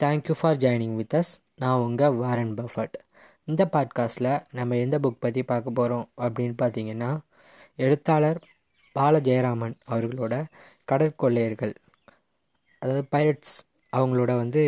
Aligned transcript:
Thank you 0.00 0.34
for 0.38 0.56
joining 0.56 0.94
with 0.94 1.14
us 1.14 1.30
நான் 1.54 1.80
உங்கள் 1.80 2.14
Warren 2.14 2.52
Buffett 2.54 2.96
இந்த 3.48 3.62
பாட்காஸ்ட்டில் 3.72 4.30
நம்ம 4.50 4.76
எந்த 4.76 4.96
புக் 4.98 5.20
பற்றி 5.20 5.42
பார்க்க 5.42 5.70
போகிறோம் 5.70 6.06
அப்படின்னு 6.20 6.54
பார்த்தீங்கன்னா 6.62 7.10
எழுத்தாளர் 7.76 8.40
பால 8.96 9.18
ஜெயராமன் 9.18 9.76
அவர்களோட 9.88 10.34
கடற்கொள்ளையர்கள் 10.84 11.74
அதாவது 12.82 13.02
பைரட்ஸ் 13.10 13.54
அவங்களோட 13.92 14.32
வந்து 14.36 14.62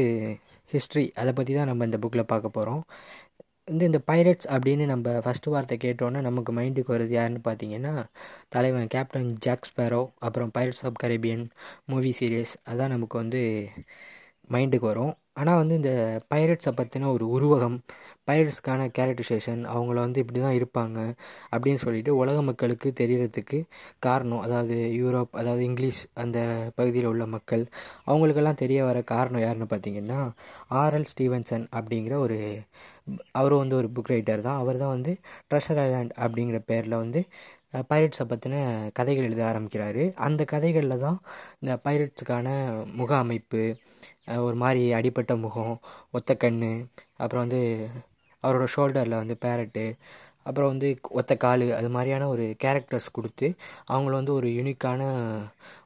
ஹிஸ்ட்ரி 0.70 1.04
அதை 1.14 1.32
பற்றி 1.32 1.54
தான் 1.54 1.66
நம்ம 1.66 1.84
இந்த 1.84 1.98
புக்கில் 1.98 2.24
பார்க்க 2.24 2.48
போகிறோம் 2.48 2.82
இந்த 3.64 3.82
இந்த 3.84 4.00
பைரட்ஸ் 4.06 4.48
அப்படின்னு 4.50 4.86
நம்ம 4.86 5.10
ஃபஸ்ட்டு 5.18 5.50
வார்த்தை 5.50 5.76
கேட்டோன்னே 5.78 6.20
நமக்கு 6.20 6.52
மைண்டுக்கு 6.52 6.94
வருது 6.94 7.08
யாருன்னு 7.10 7.42
பார்த்தீங்கன்னா 7.44 7.92
தலைவன் 8.48 8.88
கேப்டன் 8.88 9.30
ஜாக் 9.38 9.68
ஸ்பேரோ 9.70 10.02
அப்புறம் 10.18 10.50
pirates 10.54 10.84
of 10.84 10.98
Caribbean 11.02 11.44
movie 11.84 12.12
series 12.20 12.54
அதான் 12.70 12.88
நமக்கு 12.88 13.16
வந்து 13.18 13.42
மைண்டுக்கு 14.54 14.86
வரும். 14.92 15.12
ஆனால் 15.40 15.58
வந்து 15.60 15.74
இந்த 15.80 15.92
பைரட்ஸை 16.32 16.72
பற்றின 16.78 17.10
ஒரு 17.14 17.24
உருவகம் 17.36 17.76
பைரட்ஸ்க்கான 18.28 18.86
கேரக்டரைசேஷன் 18.96 19.62
அவங்கள 19.74 19.98
வந்து 20.04 20.20
இப்படி 20.22 20.40
தான் 20.40 20.56
இருப்பாங்க 20.58 20.98
அப்படின்னு 21.52 21.80
சொல்லிட்டு 21.84 22.12
உலக 22.22 22.38
மக்களுக்கு 22.48 22.88
தெரிகிறதுக்கு 23.00 23.58
காரணம். 24.06 24.42
அதாவது 24.46 24.76
யூரோப் 25.00 25.38
அதாவது 25.40 25.62
இங்கிலீஷ் 25.70 26.02
அந்த 26.24 26.38
பகுதியில் 26.78 27.10
உள்ள 27.12 27.26
மக்கள் 27.36 27.64
அவங்களுக்கெல்லாம் 28.10 28.60
தெரிய 28.64 28.80
வர 28.88 29.00
காரணம் 29.14 29.44
யாருன்னு 29.46 29.68
பார்த்தீங்கன்னா 29.72 30.20
ஆர்எல் 30.82 31.08
ஸ்டீவன்சன் 31.12 31.66
அப்படிங்கிற 31.78 32.16
ஒரு 32.26 32.38
அவரும் 33.38 33.62
வந்து 33.62 33.78
ஒரு 33.80 33.88
புக் 33.94 34.12
ரைட்டர் 34.14 34.46
தான். 34.48 34.60
அவர் 34.62 34.82
தான் 34.82 34.94
வந்து 34.96 35.12
ட்ரெஷர் 35.50 35.80
ஐலாண்ட் 35.86 36.14
அப்படிங்கிற 36.24 36.58
பேரில் 36.70 37.02
வந்து 37.04 37.20
பைரட்ஸை 37.90 38.24
பற்றின 38.30 38.56
கதைகள் 38.98 39.26
எழுத 39.28 39.42
ஆரம்பிக்கிறாரு. 39.50 40.02
அந்த 40.26 40.42
கதைகளில் 40.52 41.02
தான் 41.06 41.18
இந்த 41.62 41.74
பைரட்ஸுக்கான 41.86 42.48
முக 42.98 43.10
அமைப்பு 43.24 43.62
ஒரு 44.26 44.56
மாதிரி 44.56 44.92
அடிப்பட்ட 44.92 45.36
முகம் 45.36 45.74
ஒத்த 46.10 46.34
கண் 46.36 46.60
அப்புறம் 47.16 47.44
வந்து 47.48 47.60
அவரோட 48.42 48.66
ஷோல்டரில் 48.76 49.20
வந்து 49.22 49.36
பேரட்டு 49.40 49.84
அப்புறம் 50.42 50.70
வந்து 50.70 50.88
ஒத்த 51.18 51.36
கால் 51.36 51.64
அது 51.72 51.88
மாதிரியான 51.88 52.28
ஒரு 52.28 52.44
கேரக்டர்ஸ் 52.64 53.08
கொடுத்து 53.12 53.48
அவங்கள 53.92 54.12
வந்து 54.20 54.34
ஒரு 54.34 54.48
யூனிக்கான 54.48 55.02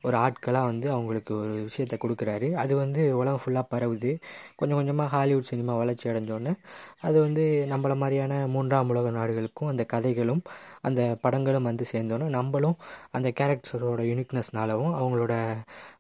ஒரு 0.03 0.17
ஆட்களாக 0.17 0.67
வந்து 0.67 0.91
அவங்களுக்கு 0.91 1.33
ஒரு 1.41 1.55
விஷயத்த 1.69 1.95
கொடுக்குறாரு. 2.05 2.49
அது 2.53 2.77
வந்து 2.77 3.03
உலகம் 3.17 3.41
ஃபுல்லாக 3.45 3.67
பரவுது. 3.75 4.11
கொஞ்சம் 4.57 4.79
கொஞ்சமாக 4.79 5.09
ஹாலிவுட் 5.17 5.51
சினிமா 5.51 5.75
வளர்ச்சி 5.77 6.07
அடைஞ்சோடனே 6.11 6.53
அது 7.01 7.21
வந்து 7.21 7.45
நம்மள 7.71 7.93
மாதிரியான 7.97 8.35
மூன்றாம் 8.47 8.89
உலக 8.89 9.11
நாடுகளுக்கும் 9.11 9.69
அந்த 9.69 9.85
கதைகளும் 9.85 10.43
அந்த 10.81 11.03
படங்களும் 11.21 11.63
வந்து 11.63 11.85
சேர்ந்தோன்னே 11.93 12.29
நம்மளும் 12.29 12.77
அந்த 13.11 13.29
கேரக்டரோட 13.41 14.01
யூனிக்னஸ்னாலவும் 14.11 14.95
அவங்களோட 15.01 15.35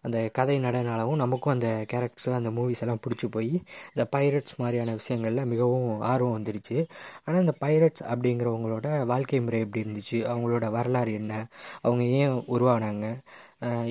அந்த 0.02 0.18
கதை 0.32 0.56
நடனாலவும் 0.64 1.20
நமக்கும் 1.24 1.52
அந்த 1.52 1.68
கேரக்டர்ஸ் 1.92 2.38
அந்த 2.38 2.50
மூவிஸ் 2.50 2.82
எல்லாம் 2.84 3.02
பிடிச்சி 3.06 3.28
போய் 3.30 3.52
இந்த 3.94 4.04
பைரட்ஸ் 4.16 4.56
மாதிரியான 4.56 4.92
விஷயங்களில் 4.92 5.50
மிகவும் 5.52 6.00
ஆர்வம் 6.00 6.36
வந்துருச்சு. 6.38 6.78
ஆனால் 7.24 7.40
இந்த 7.40 7.54
பைரட்ஸ் 7.64 8.04
அப்படிங்கிற 8.12 8.45
அப்படிங்கிறவங்களோட 8.46 9.06
வாழ்க்கை 9.06 9.40
முறை 9.40 9.60
எப்படி 9.60 9.82
இருந்துச்சு? 9.84 10.18
அவங்களோட 10.32 10.70
வரலாறு 10.70 11.12
என்ன? 11.12 11.32
அவங்க 11.80 12.02
ஏன் 12.20 12.36
உருவானாங்க? 12.54 13.06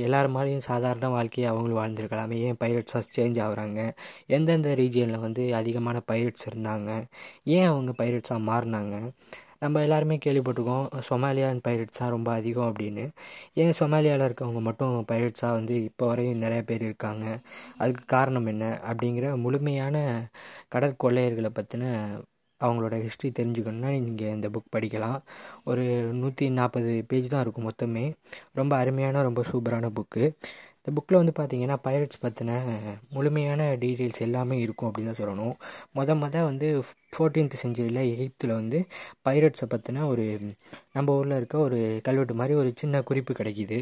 எல்லார் 0.05 0.27
மாதிரியும் 0.27 0.67
சாதாரண 0.69 1.07
வாழ்க்கையை 1.09 1.47
அவங்களும் 1.51 1.81
வாழ்ந்துருக்கலாமே. 1.81 2.37
ஏன் 2.47 2.59
பைரட்ஸாக 2.63 3.03
சேஞ்ச் 3.17 3.39
ஆகுறாங்க? 3.45 3.79
எந்தெந்த 4.27 4.69
ரீஜியனில் 4.81 5.19
வந்து 5.19 5.55
அதிகமான 5.55 6.01
பைரட்ஸ் 6.11 6.47
இருந்தாங்க? 6.51 6.89
ஏன் 7.55 7.65
அவங்க 7.65 7.93
பைரட்ஸாக 8.01 8.45
மாறினாங்க? 8.51 8.95
நம்ம 9.59 9.81
எல்லாருமே 9.81 10.15
கேள்விப்பட்டிருக்கோம் 10.25 10.87
சொமாலியன் 11.09 11.61
பைரட்ஸாக 11.67 12.09
ரொம்ப 12.15 12.29
அதிகம் 12.31 12.73
அப்படின்னு. 12.73 13.03
ஏன் 13.53 13.73
சொமாலியாவில் 13.79 14.25
இருக்கவங்க 14.27 14.61
மட்டும் 14.61 15.05
பைரட்ஸாக 15.11 15.55
வந்து 15.57 15.83
இப்போ 15.83 16.07
வரையும் 16.07 16.37
நிறைய 16.37 16.61
பேர் 16.63 16.81
இருக்காங்க? 16.81 17.25
அதுக்கு 17.77 18.03
காரணம் 18.05 18.45
என்ன? 18.45 18.65
அப்படிங்கிற 18.91 19.37
முழுமையான 19.37 19.95
கடற்கொள்ளையர்களை 20.75 21.51
பற்றின 21.59 21.85
அவங்களோட 22.63 23.01
ஹிஸ்ட்ரி 23.01 23.31
தெரிஞ்சுக்கணுன்னா 23.39 23.89
நீங்கள் 23.99 24.33
இந்த 24.33 24.49
புக் 24.49 24.73
படிக்கலாம். 24.75 25.19
ஒரு 25.63 25.83
நூற்றி 26.13 26.49
நாற்பது 26.49 27.03
பேஜ் 27.07 27.29
தான் 27.29 27.41
இருக்கும் 27.41 27.67
மொத்தமே. 27.69 28.05
ரொம்ப 28.53 28.75
அருமையான 28.77 29.21
ரொம்ப 29.21 29.43
சூப்பரான 29.51 29.89
புக்கு 29.99 30.23
இந்த 30.85 30.91
புக்கில் 30.95 31.19
வந்து 31.21 31.33
பார்த்தீங்கன்னா 31.37 31.77
பைரட்ஸ் 31.83 32.21
பற்றின 32.21 32.51
முழுமையான 33.09 33.61
டீட்டெயில்ஸ் 33.75 34.21
எல்லாமே 34.21 34.59
இருக்கும் 34.59 34.89
அப்படின்னு 34.89 35.11
தான் 35.11 35.21
சொல்லணும். 35.21 35.55
மொத 35.97 36.15
மொதல் 36.23 36.43
வந்து 36.43 36.67
ஃபோர்டீன்த் 37.15 37.55
செஞ்சுரியில் 37.63 38.01
எகிப்தில் 38.13 38.53
வந்து 38.53 38.79
பைரட்ஸை 39.27 39.67
பற்றின 39.73 40.05
ஒரு 40.07 40.25
நம்ம 40.93 41.15
ஊரில் 41.15 41.37
இருக்க 41.37 41.55
ஒரு 41.59 41.79
கல்வெட்டு 42.03 42.33
மாதிரி 42.33 42.53
ஒரு 42.59 42.73
சின்ன 42.75 43.01
குறிப்பு 43.01 43.33
கிடைக்கிது. 43.33 43.77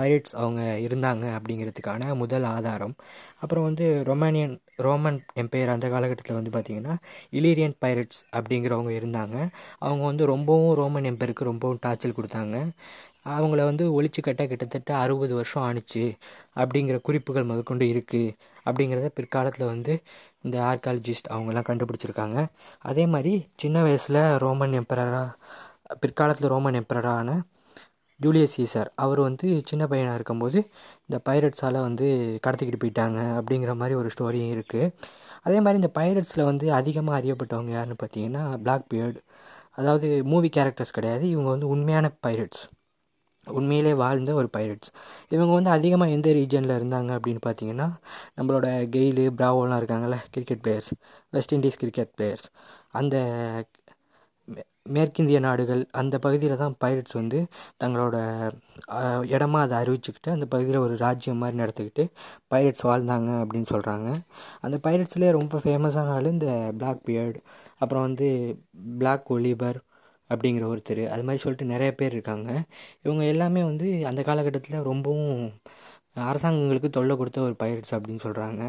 பைரட்ஸ் 0.00 0.34
அவங்க 0.34 0.62
இருந்தாங்க 0.86 1.24
அப்படிங்கிறதுக்கான 1.38 2.14
முதல் 2.16 2.46
ஆதாரம். 2.54 2.94
அப்புறம் 3.40 3.64
வந்து 3.64 3.86
ரொமானியன் 4.10 4.54
ரோமன் 4.76 5.18
எம்பையர் 5.34 5.74
அந்த 5.74 5.86
காலகட்டத்தில் 5.88 6.38
வந்து 6.38 6.52
பார்த்திங்கன்னா 6.56 6.94
இலீரியன் 7.32 7.76
பைரட்ஸ் 7.84 8.20
அப்படிங்கிறவங்க 8.38 8.92
இருந்தாங்க. 9.00 9.36
அவங்க 9.78 10.04
வந்து 10.04 10.26
ரொம்பவும் 10.26 10.74
ரோமன் 10.74 11.08
எம்பையருக்கு 11.12 11.50
ரொம்பவும் 11.50 11.80
டார்ச்சல் 11.86 12.18
கொடுத்தாங்க. 12.18 12.56
அவங்கள 13.34 13.60
வந்து 13.64 13.84
ஒழிச்சு 13.96 14.20
கட்ட 14.22 14.42
கிட்டத்தட்ட 14.46 14.90
அறுபது 15.02 15.32
வருஷம் 15.34 15.64
ஆணுச்சு 15.68 16.04
அப்படிங்கிற 16.60 16.96
குறிப்புகள் 17.08 17.48
முதற்கொண்டு 17.50 17.86
இருக்குது 17.94 18.34
அப்படிங்கிறத 18.66 19.10
பிற்காலத்தில் 19.18 19.70
வந்து 19.74 19.94
இந்த 20.44 20.56
ஆர்காலஜிஸ்ட் 20.70 21.30
அவங்கெல்லாம் 21.34 21.68
கண்டுபிடிச்சிருக்காங்க. 21.70 22.38
அதே 22.90 23.04
மாதிரி 23.14 23.32
சின்ன 23.56 23.82
வயசில் 23.82 24.22
ரோமன் 24.44 24.76
எம்பரராக 24.80 25.28
பிற்காலத்தில் 26.02 26.52
ரோமன் 26.54 26.78
எம்பரரான 26.80 27.30
ஜூலியஸ் 28.20 28.54
சீசர் 28.56 28.88
அவர் 29.04 29.20
வந்து 29.20 29.46
சின்ன 29.70 29.82
பையனாக 29.86 30.18
இருக்கும்போது 30.18 30.58
இந்த 31.06 31.16
பைரட்ஸால் 31.28 31.78
வந்து 31.86 32.06
கடத்திக்கிட்டு 32.44 32.80
போயிட்டாங்க 32.84 33.18
அப்படிங்கிற 33.38 33.72
மாதிரி 33.80 33.94
ஒரு 34.00 34.10
ஸ்டோரியும் 34.14 34.52
இருக்குது 34.54 34.92
அதே 35.46 35.58
மாதிரி 35.64 35.80
இந்த 35.82 35.90
பைரட்ஸில் 35.98 36.48
வந்து 36.50 36.66
அதிகமாக 36.80 37.18
அறியப்பட்டவங்க 37.20 37.72
யாருன்னு 37.76 37.98
பார்த்தீங்கன்னா 38.02 38.44
பிளாக் 38.64 38.88
பியர்டு. 38.92 39.20
அதாவது 39.80 40.08
மூவி 40.32 40.48
கேரக்டர்ஸ் 40.56 40.96
கிடையாது 40.98 41.24
இவங்க 41.34 41.48
வந்து 41.54 41.68
உண்மையான 41.74 42.06
பைரட்ஸ். 42.26 42.62
உண்மையிலே 43.46 43.94
வாழ்ந்த 43.94 44.34
ஒரு 44.34 44.48
பைரட்ஸ் 44.56 44.90
இவங்க 45.28 45.52
வந்து 45.52 45.70
அதிகமாக 45.70 46.10
எந்த 46.10 46.30
ரீஜனில் 46.32 46.76
இருந்தாங்க 46.78 47.10
அப்படின்னு 47.18 47.42
பார்த்தீங்கன்னா 47.46 47.88
நம்மளோட 48.36 48.68
கெயிலு 48.88 49.26
பிராவோலாம் 49.36 49.78
இருக்காங்கள்ல 49.78 50.18
cricket 50.30 50.62
players 50.62 50.92
West 51.30 51.52
Indies 51.52 51.78
cricket 51.78 52.12
players 52.16 52.46
அந்த 52.92 53.16
மேற்கிந்திய 54.86 55.38
நாடுகள் 55.40 55.86
அந்த 55.90 56.18
பகுதியில் 56.18 56.56
தான் 56.56 56.76
பைரட்ஸ் 56.78 57.12
வந்து 57.12 57.38
தங்களோட 57.84 58.16
இடமா 59.28 59.60
அதை 59.60 59.76
அறிவிச்சுக்கிட்டு 59.78 60.30
அந்த 60.30 60.46
பகுதியில் 60.46 60.78
ஒரு 60.78 60.96
ராஜ்யம் 60.96 61.38
மாதிரி 61.38 61.60
நடத்திக்கிட்டு 61.62 62.04
பைரட்ஸ் 62.48 62.86
வாழ்ந்தாங்க 62.86 63.30
அப்படின்னு 63.40 63.70
சொல்கிறாங்க 63.70 64.10
அந்த 64.60 64.76
பைரட்ஸ்லேயே 64.76 65.30
ரொம்ப 65.30 65.60
ஃபேமஸான 65.64 66.08
ஆள் 66.08 66.32
இந்த 66.32 66.72
பிளாக் 66.76 67.02
பியர்டு 67.06 67.40
அப்புறம் 67.78 68.02
வந்து 68.02 68.28
பிளாக் 68.98 69.26
ஒலிபர் 69.30 69.80
அப்படிங்கிற 70.32 70.64
ஒருத்தர். 70.72 71.02
அது 71.14 71.24
மாதிரி 71.26 71.42
சொல்லிட்டு 71.44 71.72
நிறைய 71.72 71.90
பேர் 72.00 72.16
இருக்காங்க. 72.16 72.50
இவங்க 73.06 73.24
எல்லாமே 73.34 73.62
வந்து 73.70 73.88
அந்த 74.10 74.22
காலகட்டத்தில் 74.28 74.86
ரொம்பவும் 74.90 75.42
அரசாங்கங்களுக்கு 76.28 76.88
தொல்லை 76.96 77.14
கொடுத்த 77.16 77.38
ஒரு 77.46 77.54
பைரட்ஸ் 77.62 77.94
அப்படின்னு 77.96 78.22
சொல்கிறாங்க 78.26 78.62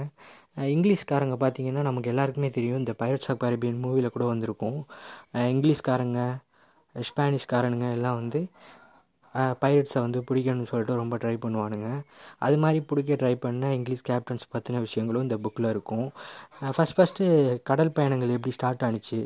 இங்கிலீஷ்காரங்க 0.74 1.36
பார்த்திங்கன்னா 1.44 1.84
நமக்கு 1.90 2.12
எல்லாருக்குமே 2.14 2.50
தெரியும். 2.58 2.82
இந்த 2.84 2.94
பைரட்ஸ் 3.02 3.30
ஆஃப் 3.34 3.42
கரேபியன் 3.44 3.80
மூவியில் 3.84 4.16
கூட 4.16 4.26
வந்திருக்கும். 4.34 4.80
இங்கிலீஷ்காரங்க 5.54 6.20
ஸ்பானிஷ்காரனுங்க 6.96 7.88
எல்லாம் 7.98 8.20
வந்து 8.22 8.42
பைரட்ஸை 9.64 10.00
வந்து 10.06 10.20
பிடிக்கணும்னு 10.28 10.70
சொல்லிட்டு 10.70 11.00
ரொம்ப 11.00 11.16
ட்ரை 11.24 11.34
பண்ணுவானுங்க. 11.44 11.90
அது 12.46 12.56
மாதிரி 12.64 12.80
பிடிக்க 12.90 13.18
ட்ரை 13.22 13.36
பண்ண 13.44 13.74
இங்கிலீஷ் 13.80 14.04
கேப்டன்ஸ் 14.10 14.46
பற்றின 14.54 14.80
விஷயங்களும் 14.86 15.26
இந்த 15.28 15.38
புக்கில் 15.44 15.70
இருக்கும். 15.74 16.08
ஃபஸ்ட் 16.76 16.98
ஃபஸ்ட்டு 16.98 17.26
கடல் 17.70 17.96
பயணங்கள் 17.98 18.36
எப்படி 18.38 18.56
ஸ்டார்ட் 18.58 18.86
ஆணுச்சு 18.88 19.20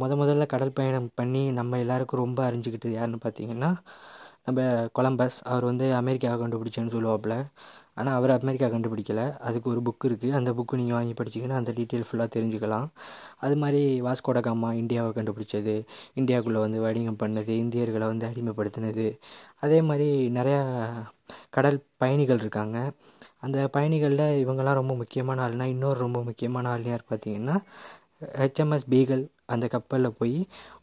முத 0.00 0.12
முதல்ல 0.20 0.44
கடல் 0.46 0.76
பயணம் 0.78 1.10
பண்ணி 1.14 1.42
நம்ம 1.58 1.78
எல்லாருக்கும் 1.78 2.22
ரொம்ப 2.24 2.40
அறிஞ்சிக்கிட்டது 2.50 2.94
யாருன்னு 2.96 3.24
பார்த்தீங்கன்னா 3.24 3.70
நம்ம 4.46 4.60
கொலம்பஸ். 4.98 5.38
அவர் 5.52 5.64
வந்து 5.70 5.86
அமெரிக்காவை 6.00 6.36
கண்டுபிடிச்சேன்னு 6.42 6.94
சொல்லுவாப்புல. 6.96 7.34
ஆனால் 7.98 8.16
அவர் 8.18 8.32
அமெரிக்கா 8.36 8.66
கண்டுபிடிக்கல. 8.66 9.22
அதுக்கு 9.48 9.68
ஒரு 9.72 9.80
புக் 9.86 10.06
இருக்குது 10.08 10.36
அந்த 10.38 10.50
புக்கு 10.58 10.78
நீங்கள் 10.80 10.96
வாங்கி 10.98 11.14
படிச்சிங்கன்னா 11.18 11.58
அந்த 11.60 11.72
டீட்டெயில் 11.78 12.06
ஃபுல்லாக 12.08 12.34
தெரிஞ்சுக்கலாம். 12.36 12.86
அது 13.44 13.56
மாதிரி 13.62 13.82
வாஸ்கோட 14.06 14.40
காமா 14.48 14.68
இந்தியாவை 14.82 15.10
கண்டுபிடிச்சது 15.18 15.74
இந்தியாவுக்குள்ளே 16.20 16.62
வந்து 16.66 16.80
வணிகம் 16.86 17.20
பண்ணது 17.22 17.54
இந்தியர்களை 17.64 18.06
வந்து 18.12 18.28
அடிமைப்படுத்தினது. 18.30 19.06
அதே 19.64 19.80
மாதிரி 19.90 20.08
நிறையா 20.38 20.62
கடல் 21.50 21.78
பயணிகள் 22.02 22.42
இருக்காங்க. 22.44 22.78
அந்த 23.46 23.58
பயணிகளில் 23.74 24.26
இவங்கெல்லாம் 24.44 24.80
ரொம்ப 24.80 24.94
முக்கியமான 24.94 25.38
ஆள்னால் 25.48 25.72
இன்னொரு 25.74 25.98
ரொம்ப 25.98 26.18
முக்கியமான 26.22 26.68
ஆள் 26.70 26.84
யார் 26.84 27.04
பார்த்தீங்கன்னா 27.10 27.56
ஹெச்எம்எஸ் 28.40 28.88
பீகல் 28.92 29.24
அந்த 29.46 29.66
கப்பலில் 29.74 30.16
போய் 30.18 30.38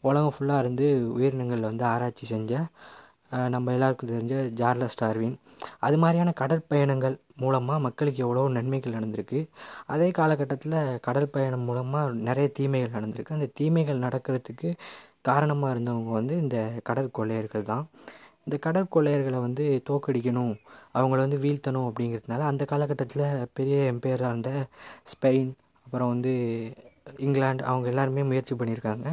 உலகம் 0.08 0.34
ஃபுல்லாக 0.36 0.62
இருந்து 0.64 0.86
உயிரினங்களில் 1.16 1.70
வந்து 1.70 1.84
ஆராய்ச்சி 1.94 2.26
செஞ்ச 2.34 2.52
நம்ம 3.54 3.72
எல்லாருக்கும் 3.76 4.10
தெரிஞ்ச 4.12 4.34
ஜார்லஸ் 4.60 5.00
டார்வின் 5.00 5.36
அது 5.86 5.96
மாதிரியான 6.02 6.30
கடற்பயணங்கள் 6.40 7.16
மூலமாக 7.42 7.84
மக்களுக்கு 7.86 8.20
எவ்வளோ 8.24 8.44
நன்மைகள் 8.56 8.96
நடந்திருக்கு. 8.96 9.40
அதே 9.86 10.08
காலகட்டத்தில் 10.18 10.76
கடல் 11.06 11.32
பயணம் 11.34 11.66
மூலமாக 11.68 12.14
நிறைய 12.28 12.48
தீமைகள் 12.58 12.96
நடந்திருக்கு. 12.96 13.36
அந்த 13.38 13.50
தீமைகள் 13.60 14.04
நடக்கிறதுக்கு 14.06 14.70
காரணமாக 15.22 15.72
இருந்தவங்க 15.74 16.12
வந்து 16.20 16.34
இந்த 16.44 16.58
கடற்கொள்ளையர்கள் 16.88 17.68
தான். 17.72 17.84
இந்த 18.46 18.56
கடற்கொள்ளையர்களை 18.66 19.38
வந்து 19.46 19.64
தோற்கடிக்கணும் 19.88 20.52
அவங்கள 20.98 21.18
வந்து 21.26 21.40
வீழ்த்தணும் 21.44 21.88
அப்படிங்கிறதுனால 21.88 22.46
அந்த 22.50 22.64
காலகட்டத்தில் 22.72 23.26
பெரிய 23.58 23.78
எம்பையராக 23.92 24.32
இருந்த 24.32 24.52
ஸ்பெயின் 25.12 25.50
அப்புறம் 25.86 26.12
வந்து 26.14 26.32
இங்கிலாந்து 27.26 27.64
அவங்க 27.70 27.86
எல்லாருமே 27.92 28.22
முயற்சி 28.30 28.54
பண்ணியிருக்காங்க. 28.60 29.06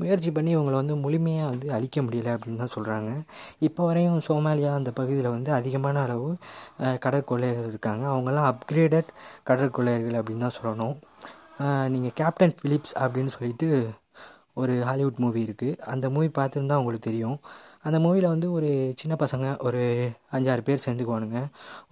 முயற்சி 0.00 0.30
பண்ணி 0.36 0.50
இவங்களை 0.56 0.76
வந்து 0.80 0.96
முழுமையாக 1.04 1.50
வந்து 1.52 1.66
அழிக்க 1.76 2.02
முடியலை 2.06 2.32
அப்படின்னு 2.36 2.62
தான் 2.62 2.74
சொல்கிறாங்க 2.76 3.10
இப்போ 3.68 3.82
வரையும் 3.88 4.20
சோமாலியா 4.28 4.70
அந்த 4.80 4.92
பகுதியில் 5.00 5.34
வந்து 5.36 5.52
அதிகமான 5.58 6.02
அளவு 6.06 6.30
கடற்கொள்ளையர்கள் 7.04 7.70
இருக்காங்க. 7.72 8.04
அவங்கெல்லாம் 8.12 8.48
அப்கிரேடட் 8.52 9.10
கடற்கொள்ளையர்கள் 9.50 10.18
அப்படின்னு 10.20 10.46
தான் 10.46 10.58
சொல்லணும். 10.60 10.96
நீங்கள் 11.94 12.16
கேப்டன் 12.22 12.56
ஃபிலிப்ஸ் 12.60 12.96
அப்படின்னு 13.02 13.34
சொல்லிட்டு 13.36 13.68
ஒரு 14.62 14.74
ஹாலிவுட் 14.88 15.22
மூவி 15.22 15.40
இருக்குது 15.46 15.78
அந்த 15.92 16.06
மூவி 16.14 16.28
பார்த்துருந்தா 16.40 16.78
உங்களுக்கு 16.80 17.08
தெரியும். 17.10 17.38
அந்த 17.86 17.96
மூவியில் 18.04 18.32
வந்து 18.32 18.48
ஒரு 18.56 18.68
சின்ன 19.00 19.14
பசங்க 19.22 19.46
ஒரு 19.66 19.80
அஞ்சாறு 20.36 20.62
பேர் 20.66 20.84
சேர்ந்துக்குவானுங்க. 20.84 21.40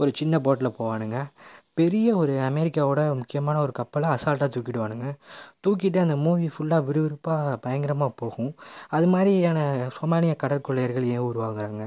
ஒரு 0.00 0.10
சின்ன 0.20 0.38
போட்டில் 0.46 0.76
போவானுங்க. 0.78 1.18
பெரிய 1.76 2.16
ஒரு 2.16 2.32
அமெரிக்காவோட 2.40 3.14
முக்கியமான 3.14 3.60
ஒரு 3.60 3.72
கப்பலை 3.72 4.08
அசால்ட்டாக 4.10 4.48
தூக்கிடுவானுங்க. 4.54 5.06
தூக்கிட்டு 5.66 5.98
அந்த 5.98 6.16
மூவி 6.16 6.46
ஃபுல்லாக 6.46 6.86
விறுவிறுப்பாக 6.88 7.56
பயங்கரமாக 7.56 8.12
போகும். 8.16 8.52
அது 8.88 9.06
மாதிரியான 9.06 9.58
சொமாலியா 10.00 10.36
கடற்கொள்ளையர்கள் 10.36 11.04
ஏன் 11.04 11.26
உருவாகுறாங்க? 11.30 11.84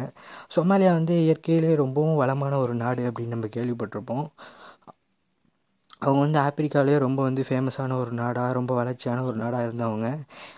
சொமாலியா 0.56 0.92
வந்து 0.92 1.24
இயற்கையிலே 1.24 1.76
ரொம்பவும் 1.76 2.16
வளமான 2.16 2.58
ஒரு 2.58 2.76
நாடு 2.76 3.12
அப்படின்னு 3.12 3.36
நம்ம 3.36 3.48
கேள்விப்பட்டிருப்போம். 3.56 4.26
அவங்க 6.00 6.20
வந்து 6.20 6.40
ஆப்பிரிக்காவிலே 6.40 6.98
ரொம்ப 6.98 7.24
வந்து 7.24 7.42
ஃபேமஸான 7.50 7.98
ஒரு 8.00 8.12
நாடாக 8.12 8.54
ரொம்ப 8.54 8.76
வளர்ச்சியான 8.76 9.24
ஒரு 9.24 9.38
நாடாக 9.38 9.66
இருந்தவங்க. 9.68 10.08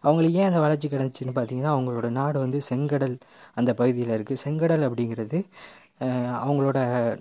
அவங்களுக்கு 0.01 0.37
ஏன் 0.37 0.45
அந்த 0.45 0.59
வளர்ச்சி 0.59 0.87
கிடச்சின்னு 0.87 1.35
பார்த்தீங்கன்னா 1.35 1.73
அவங்களோட 1.75 2.09
நாடு 2.09 2.39
வந்து 2.39 2.61
செங்கடல் 2.69 3.15
அந்த 3.53 3.73
பகுதியில் 3.73 4.15
இருக்குது 4.17 4.43
செங்கடல் 4.45 4.85
அப்படிங்கிறது 4.87 5.39
அவங்களோட 6.41 6.79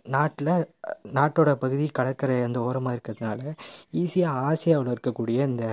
நாட்டில் 0.09 0.53
நாட்டோட 1.15 1.51
பகுதி 1.55 1.87
கடற்கரை 1.89 2.37
அந்த 2.43 2.61
ஓரமாக 2.61 2.97
இருக்கிறதுனால 2.97 3.41
ஈஸியாக 3.95 4.43
ஆசியாவில் 4.49 4.93
இருக்கக்கூடிய 4.95 5.39
இந்த 5.47 5.67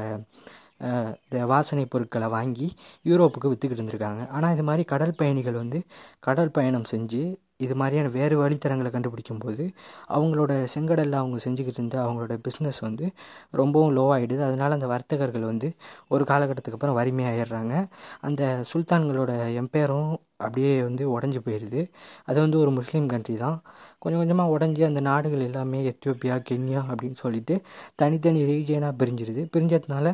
இந்த 1.26 1.38
வாசனை 1.46 1.86
பொருட்களை 1.86 2.28
வாங்கி 2.28 2.68
யூரோப்புக்கு 3.06 3.52
விற்றுக்கிட்டு 3.52 3.82
இருந்திருக்காங்க. 3.82 4.24
ஆனால் 4.30 4.54
இது 4.54 4.64
மாதிரி 4.64 4.84
கடல் 4.84 5.16
பயணிகள் 5.16 5.54
வந்து 5.54 5.80
கடல் 6.20 6.52
பயணம் 6.52 6.90
செஞ்சு 6.92 7.22
இது 7.58 7.76
மாதிரியான 7.76 8.10
வேறு 8.10 8.36
வழித்தடங்களை 8.38 8.90
கண்டுபிடிக்கும் 8.92 9.42
போது 9.44 9.64
அவங்களோட 10.10 10.54
செங்கடலில் 10.74 11.20
அவங்க 11.20 11.38
செஞ்சுக்கிட்டு 11.38 11.80
இருந்த 11.80 11.98
அவங்களோட 12.06 12.36
பிஸ்னஸ் 12.48 12.80
வந்து 12.80 13.06
ரொம்பவும் 13.52 13.94
லோ 13.98 14.06
ஆகிடுது 14.16 14.44
அதனால் 14.44 14.72
அந்த 14.72 14.88
வர்த்தகர்கள் 14.88 15.46
வந்து 15.46 15.70
ஒரு 16.08 16.24
காலகட்டத்துக்கு 16.24 16.80
அப்புறம் 16.80 17.00
வறுமையாகிடுறாங்க 17.00 17.76
அந்த 18.22 18.44
சுல்தான்களோட 18.72 19.34
எம்பையரும் 19.62 20.12
அப்படியே 20.46 20.72
வந்து 20.82 21.04
உடஞ்சி 21.16 21.40
போயிடுது 21.46 21.82
அது 22.26 22.38
வந்து 22.40 22.58
ஒரு 22.60 22.72
முஸ்லீம் 22.72 23.08
கண்ட்ரி 23.08 23.36
தான். 23.44 23.58
கொஞ்சம் 24.00 24.22
கொஞ்சமாக 24.22 24.54
உடஞ்சி 24.56 24.82
அந்த 24.88 25.02
நாடுகள் 25.02 25.46
எல்லாமே 25.48 25.80
எத்தியோப்பியா 25.92 26.36
கென்யா 26.50 26.82
அப்படின்னு 26.90 27.18
சொல்லிட்டு 27.22 27.56
தனித்தனி 27.96 28.42
ரீஜியனாக 28.44 28.94
பிரிஞ்சிருது. 29.02 29.42
பிரிஞ்சதுனால 29.54 30.08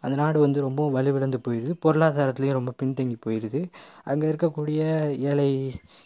அந்த 0.00 0.14
நாடு 0.22 0.38
வந்து 0.38 0.60
ரொம்ப 0.60 0.82
வலுவிழந்து 0.90 1.40
போயிடுது 1.46 1.74
பொருளாதாரத்துலேயும் 1.84 2.58
ரொம்ப 2.60 2.74
பின்தங்கி 2.82 3.16
போயிடுது 3.26 3.60
அங்கே 4.04 4.30
இருக்கக்கூடிய 4.30 4.80
ஏழை 5.30 5.50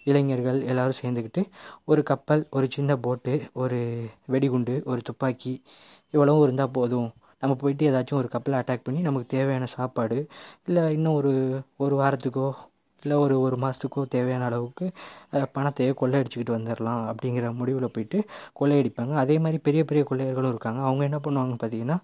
இளைஞர்கள் 0.07 0.61
எல்லோரும் 0.71 1.01
சேர்ந்துக்கிட்டு 1.03 1.45
ஒரு 1.85 2.03
கப்பல் 2.03 2.45
ஒரு 2.51 2.69
சின்ன 2.71 2.97
போட்டு 3.07 3.35
ஒரு 3.55 3.79
வெடிகுண்டு 4.27 4.77
ஒரு 4.85 5.01
துப்பாக்கி 5.03 5.55
இவ்வளவும் 6.13 6.43
இருந்தால் 6.43 6.77
போதும். 6.77 7.09
நம்ம 7.43 7.55
போயிட்டு 7.55 7.85
ஏதாச்சும் 7.91 8.21
ஒரு 8.21 8.29
கப்பலை 8.29 8.57
அட்டாக் 8.61 8.85
பண்ணி 8.85 9.01
நமக்கு 9.01 9.27
தேவையான 9.29 9.67
சாப்பாடு 9.75 10.17
இல்லை 10.67 10.85
இன்னும் 10.93 11.19
ஒரு 11.21 11.33
ஒரு 11.77 11.95
வாரத்துக்கோ 12.01 12.47
இல்லை 13.03 13.17
ஒரு 13.25 13.35
ஒரு 13.47 13.57
மாதத்துக்கோ 13.63 14.03
தேவையான 14.15 14.47
அளவுக்கு 14.51 14.87
பணத்தையே 15.57 15.93
கொள்ளையடிச்சிக்கிட்டு 16.01 16.57
வந்துடலாம் 16.57 17.03
அப்படிங்கிற 17.11 17.53
முடிவில் 17.61 17.95
போயிட்டு 17.97 18.19
கொள்ளையடிப்பாங்க. 18.61 19.15
அதே 19.25 19.37
மாதிரி 19.45 19.59
பெரிய 19.67 19.83
பெரிய 19.91 20.05
கொள்ளையர்களும் 20.11 20.53
இருக்காங்க. 20.55 20.81
அவங்க 20.89 21.05
என்ன 21.09 21.21
பண்ணுவாங்கன்னு 21.27 21.63
பார்த்தீங்கன்னா 21.63 21.99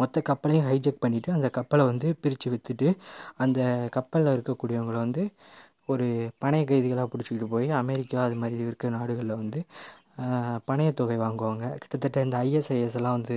மொத்த 0.00 0.22
கப்பலையும் 0.30 0.68
ஹைஜெக் 0.70 1.02
பண்ணிவிட்டு 1.04 1.36
அந்த 1.38 1.50
கப்பலை 1.58 1.86
வந்து 1.92 2.08
பிரித்து 2.24 2.50
விற்றுட்டு 2.54 2.88
அந்த 3.44 3.60
கப்பலில் 3.98 4.34
இருக்கக்கூடியவங்களை 4.36 5.00
வந்து 5.06 5.24
ஒரு 5.92 6.06
பணைய 6.42 6.64
கைதிகளாக 6.70 7.08
பிடிச்சிக்கிட்டு 7.12 7.46
போய் 7.54 7.68
அமெரிக்கா 7.82 8.18
அது 8.26 8.36
மாதிரி 8.42 8.62
இருக்க 8.66 8.90
நாடுகளில் 8.96 9.40
வந்து 9.42 9.60
பணைய 10.68 10.90
தொகை 11.00 11.16
வாங்குவாங்க. 11.24 11.64
கிட்டத்தட்ட 11.82 12.24
இந்த 12.26 12.36
ஐஎஸ்ஐஎஸ் 12.46 12.96
எல்லாம் 13.00 13.16
வந்து 13.18 13.36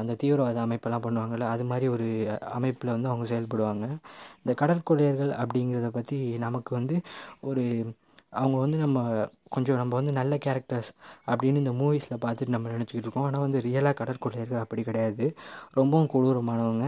அந்த 0.00 0.16
தீவிரவாத 0.22 0.60
அமைப்பெல்லாம் 0.66 1.04
பண்ணுவாங்கள்ல 1.06 1.48
அது 1.54 1.64
மாதிரி 1.70 1.88
ஒரு 1.96 2.08
அமைப்பில் 2.58 2.94
வந்து 2.96 3.10
அவங்க 3.12 3.26
செயல்படுவாங்க. 3.32 3.86
இந்த 4.42 4.54
கடற்கொள்ளையர்கள் 4.62 5.32
அப்படிங்கிறத 5.42 5.90
பற்றி 5.98 6.18
நமக்கு 6.46 6.72
வந்து 6.80 6.98
ஒரு 7.50 7.64
அவங்க 8.40 8.56
வந்து 8.62 8.78
நம்ம 8.84 8.98
கொஞ்சம் 9.54 9.78
நம்ம 9.80 9.94
வந்து 9.98 10.12
நல்ல 10.18 10.34
கேரக்டர்ஸ் 10.46 10.90
அப்படின்னு 11.32 11.60
இந்த 11.62 11.72
மூவிஸில் 11.80 12.22
பார்த்துட்டு 12.24 12.54
நம்ம 12.56 12.70
நினச்சிக்கிட்டு 12.74 13.06
இருக்கோம். 13.06 13.26
ஆனால் 13.28 13.44
வந்து 13.46 13.58
ரியலாக 13.66 13.98
கடற்கொள்ளையர்கள் 14.00 14.62
அப்படி 14.64 14.82
கிடையாது. 14.88 15.26
ரொம்பவும் 15.78 16.10
கொடூரமானவங்க. 16.14 16.86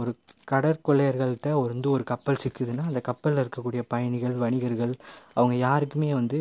ஒரு 0.00 0.10
கடற்கொள்ளையர்கள்ட்ட 0.50 1.48
ஒரு 1.60 1.70
வந்து 1.74 1.88
ஒரு 1.90 2.04
கப்பல் 2.04 2.40
சிக்குதுன்னா 2.42 2.84
அந்த 2.86 3.00
கப்பலில் 3.00 3.40
இருக்கக்கூடிய 3.42 3.82
பயணிகள் 3.88 4.36
வணிகர்கள் 4.36 4.92
அவங்க 5.34 5.54
யாருக்குமே 5.54 6.10
வந்து 6.14 6.38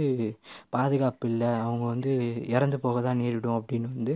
பாதுகாப்பு 0.70 1.26
இல்லை. 1.30 1.50
அவங்க 1.66 1.86
வந்து 1.86 2.12
இறந்து 2.48 2.78
போக 2.80 3.02
தான் 3.02 3.20
நேரிடும் 3.24 3.58
அப்படின்னு 3.60 3.90
வந்து 3.96 4.14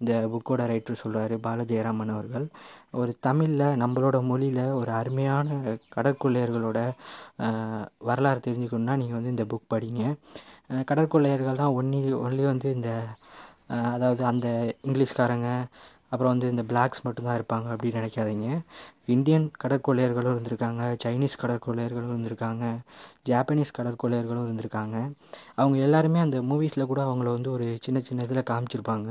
இந்த 0.00 0.12
புக்கோட 0.32 0.62
ரைட்டர் 0.72 1.02
சொல்கிறாரு 1.02 1.34
பாலஜெயராமன் 1.46 2.14
அவர்கள். 2.14 2.46
ஒரு 2.92 3.12
தமிழில் 3.20 3.78
நம்மளோட 3.82 4.16
மொழியில் 4.22 4.64
ஒரு 4.80 4.90
அருமையான 4.92 5.48
கடற்கொள்ளையர்களோட 5.96 6.78
வரலாறு 8.00 8.40
தெரிஞ்சுக்கணுன்னா 8.46 8.96
நீங்கள் 9.02 9.18
வந்து 9.18 9.34
இந்த 9.36 9.46
புக் 9.52 9.72
படிங்க. 9.74 10.02
கடற்கொள்ளையர்கள்லாம் 10.90 11.76
ஒன்லி 11.80 12.00
ஒன்லி 12.26 12.44
வந்து 12.52 12.68
இந்த 12.72 12.90
அதாவது 13.94 14.22
அந்த 14.24 14.46
இங்கிலீஷ்காரங்க 14.86 15.48
அப்புறம் 16.10 16.38
வந்து 16.38 16.50
இந்த 16.50 16.62
பிளாக்ஸ் 16.62 17.02
மட்டும்தான் 17.02 17.38
இருப்பாங்க 17.40 17.68
அப்படின்னு 17.74 18.00
நினைக்காதீங்க. 18.00 18.48
இந்தியன் 19.06 19.50
கடற்கொள்ளையர்களும் 19.64 20.36
இருந்திருக்காங்க 20.36 20.96
சைனீஸ் 21.04 21.40
கடற்கொள்ளையர்களும் 21.42 22.12
இருந்திருக்காங்க. 22.14 22.64
ஜாப்பனீஸ் 23.30 23.76
கடற்கொள்ளையர்களும் 23.78 24.46
இருந்திருக்காங்க. 24.46 24.96
அவங்க 25.60 25.76
எல்லாருமே 25.86 26.18
அந்த 26.24 26.38
மூவிஸில் 26.50 26.88
கூட 26.90 27.00
அவங்கள 27.06 27.28
வந்து 27.36 27.50
ஒரு 27.56 27.66
சின்ன 27.84 27.98
சின்ன 28.08 28.24
இதில் 28.26 28.48
காமிச்சிருப்பாங்க. 28.50 29.10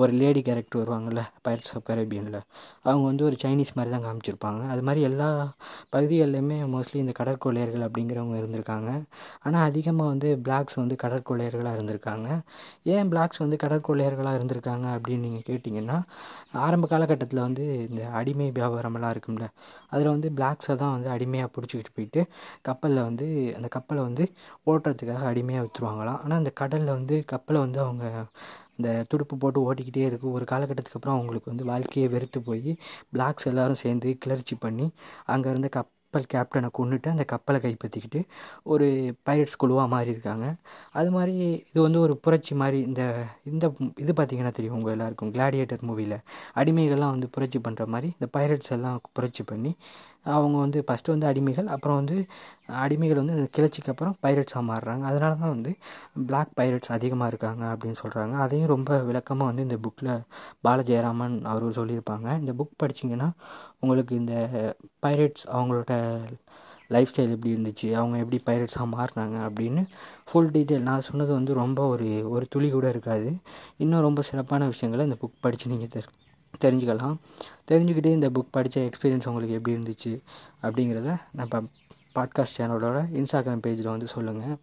ஒரு 0.00 0.12
லேடி 0.20 0.40
கேரக்டர் 0.48 0.80
வருவாங்கள்ல 0.82 1.22
பைரட்ஸ் 1.46 1.72
ஆஃப் 1.76 1.86
கரேபியனில் 1.90 2.40
அவங்க 2.88 3.04
வந்து 3.10 3.24
ஒரு 3.28 3.36
சைனீஸ் 3.42 3.74
மாதிரி 3.76 3.92
தான் 3.94 4.04
காமிச்சிருப்பாங்க. 4.06 4.62
அது 4.72 4.82
மாதிரி 4.88 5.00
எல்லா 5.10 5.28
பகுதிகள்லையுமே 5.94 6.58
மோஸ்ட்லி 6.74 6.98
இந்த 7.04 7.14
கடற்கொள்ளையர்கள் 7.20 7.86
அப்படிங்கிறவங்க 7.88 8.36
இருந்திருக்காங்க. 8.42 8.90
ஆனால் 9.44 9.66
அதிகமாக 9.70 10.08
வந்து 10.12 10.30
பிளாக்ஸ் 10.46 10.78
வந்து 10.82 10.96
கடற்கொள்ளையர்களாக 11.04 11.76
இருந்திருக்காங்க. 11.78 12.28
ஏன் 12.94 13.10
பிளாக்ஸ் 13.14 13.42
வந்து 13.44 13.58
கடற்கொள்ளையர்களாக 13.64 14.38
இருந்திருக்காங்க 14.40 14.86
அப்படின்னு 14.96 15.26
நீங்கள் 15.28 15.46
கேட்டிங்கன்னா 15.50 15.98
ஆரம்ப 16.66 16.86
காலகட்டத்தில் 16.92 17.44
வந்து 17.46 17.64
இந்த 17.88 18.02
அடிமை 18.18 18.46
வியாபாரமெல்லாம் 18.58 19.14
இருக்கும்ல 19.14 19.46
அதில் 19.92 20.12
வந்து 20.14 20.28
பிளாக்ஸை 20.38 20.74
தான் 20.82 20.94
வந்து 20.96 21.08
அடிமையாக 21.14 21.50
பிடிச்சிக்கிட்டு 21.54 21.94
போயிட்டு 21.96 22.20
கப்பலில் 22.68 23.06
வந்து 23.08 23.26
அந்த 23.54 23.68
கப்பலை 23.68 24.02
வந்து 24.02 24.24
ஓட்டுறதுக்காக 24.66 25.24
அடிமையாக 25.24 25.64
விற்றுருவாங்களாம் 25.64 26.20
ஆனால் 26.22 26.38
அந்த 26.38 26.52
கடலில் 26.54 26.92
வந்து 26.92 27.24
கப்பலை 27.26 27.60
வந்து 27.60 27.80
அவங்க 27.80 28.04
இந்த 28.76 29.04
துடுப்பு 29.08 29.36
போட்டு 29.36 29.60
ஓட்டிக்கிட்டே 29.66 30.04
இருக்கும் 30.04 30.32
ஒரு 30.32 30.44
காலகட்டத்துக்கு 30.44 30.98
அப்புறம் 30.98 31.16
அவங்களுக்கு 31.16 31.50
வந்து 31.50 31.64
வாழ்க்கையை 31.64 32.08
வெறுத்து 32.10 32.40
போய் 32.42 32.72
பிளாக்ஸ் 33.12 33.48
எல்லோரும் 33.48 33.82
சேர்ந்து 33.84 34.10
கிளர்ச்சி 34.18 34.56
பண்ணி 34.56 34.88
அங்கே 35.26 35.50
இருந்த 35.50 35.68
கப் 35.68 35.94
கப்பல் 36.12 36.28
கேப்டனை 36.34 36.68
கொண்டுட்டு 36.78 37.08
அந்த 37.08 37.24
கப்பலை 37.24 37.58
கைப்பற்றிக்கிட்டு 37.60 38.20
ஒரு 38.64 38.86
பைரட்ஸ் 39.26 39.56
குழுவாக 39.56 39.88
மாறி 39.88 40.10
இருக்காங்க. 40.10 40.46
அது 40.92 41.10
மாதிரி 41.10 41.34
இது 41.70 41.80
வந்து 41.82 42.00
ஒரு 42.00 42.14
புரட்சி 42.16 42.54
மாதிரி 42.54 42.78
இந்த 42.82 43.02
இந்த 43.44 43.64
இது 43.98 44.12
பார்த்திங்கன்னா 44.12 44.52
தெரியும் 44.52 44.74
உங்கள் 44.74 44.92
எல்லாருக்கும் 44.92 45.32
கிளாடியேட்டர் 45.32 45.84
மூவியில் 45.88 46.16
அடிமைகள்லாம் 46.56 47.14
வந்து 47.16 47.28
புரட்சி 47.30 47.58
பண்ணுற 47.58 47.86
மாதிரி 47.86 48.08
இந்த 48.18 48.28
பைரட்ஸ் 48.38 48.72
எல்லாம் 48.72 49.00
புரட்சி 49.12 49.42
பண்ணி 49.42 49.72
அவங்க 50.36 50.56
வந்து 50.64 50.78
ஃபஸ்ட்டு 50.86 51.12
வந்து 51.14 51.26
அடிமைகள் 51.30 51.68
அப்புறம் 51.74 51.98
வந்து 52.00 52.16
அடிமைகள் 52.84 53.20
வந்து 53.22 53.36
கிளர்ச்சிக்கு 53.56 53.92
அப்புறம் 53.92 54.16
பைரட்ஸாக 54.24 54.62
மாறுறாங்க. 54.70 55.02
அதனால 55.10 55.32
தான் 55.42 55.54
வந்து 55.54 55.72
பிளாக் 56.28 56.52
பைரட்ஸ் 56.60 56.92
அதிகமாக 56.96 57.30
இருக்காங்க 57.32 57.64
அப்படின்னு 57.72 58.00
சொல்கிறாங்க 58.02 58.34
அதையும் 58.44 58.72
ரொம்ப 58.74 58.98
விளக்கமாக 59.08 59.50
வந்து 59.50 59.66
இந்த 59.68 59.78
புக்கில் 59.86 60.12
பாலஜெயராமன் 60.66 61.36
அவர்கள் 61.52 61.78
சொல்லியிருப்பாங்க. 61.80 62.28
இந்த 62.42 62.54
புக் 62.60 62.78
படிச்சிங்கன்னா 62.82 63.30
உங்களுக்கு 63.80 64.14
இந்த 64.22 64.34
பைரட்ஸ் 65.06 65.46
அவங்களோட 65.56 65.94
லைஃப் 66.94 67.10
ஸ்டைல் 67.12 67.32
எப்படி 67.34 67.50
இருந்துச்சு 67.54 67.88
அவங்க 68.00 68.16
எப்படி 68.24 68.38
பைரட்ஸாக 68.46 68.86
மாறினாங்க 68.94 69.36
அப்படின்னு 69.48 69.82
ஃபுல் 70.28 70.52
டீட்டெயில் 70.54 70.86
நான் 70.90 71.06
சொன்னது 71.08 71.32
வந்து 71.32 71.52
ரொம்ப 71.62 71.80
ஒரு 71.94 72.06
ஒரு 72.30 72.46
துளி 72.48 72.70
கூட 72.70 72.88
இருக்காது. 72.88 73.28
இன்னும் 73.76 74.06
ரொம்ப 74.08 74.22
சிறப்பான 74.22 74.66
விஷயங்களை 74.66 75.04
இந்த 75.10 75.18
புக் 75.22 75.42
படித்து 75.46 75.72
நீங்கள் 75.72 75.92
தெரி 75.96 76.10
தெரிஞ்சுக்கலாம். 76.60 77.16
தெரிஞ்சுக்கிட்டே 77.68 78.06
இந்த 78.06 78.28
புக் 78.28 78.48
படித்த 78.50 78.80
எக்ஸ்பீரியன்ஸ் 78.80 79.28
உங்களுக்கு 79.28 79.54
எப்படி 79.54 79.76
இருந்துச்சு 79.76 80.20
அப்படிங்கிறத 80.62 81.16
நம்ம 81.32 81.68
பாட்காஸ்ட் 82.14 82.58
சேனலோட 82.58 83.04
இன்ஸ்டாகிராம் 83.14 83.62
பேஜில் 83.66 83.88
வந்து 83.88 84.06
சொல்லுங்கள் 84.06 84.56